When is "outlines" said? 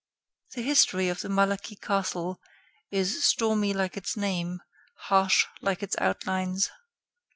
5.99-6.71